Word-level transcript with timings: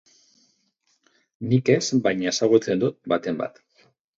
Nik 1.51 1.71
ez, 1.75 1.83
baina 2.09 2.33
ezagutzen 2.35 2.85
dut 2.85 2.99
baten 3.15 3.43
bat. 3.45 3.63